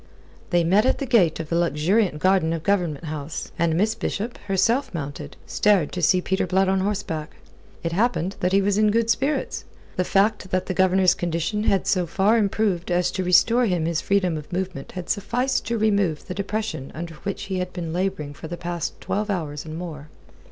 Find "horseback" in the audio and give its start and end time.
6.79-7.35